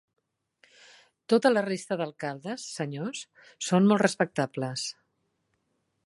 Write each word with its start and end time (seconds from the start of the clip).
Tota 1.33 1.51
la 1.51 1.63
resta 1.65 1.97
d'alcaldes 1.99 2.65
senyors 2.79 3.21
són 3.67 3.89
Molt 3.91 4.03
respectables. 4.05 4.87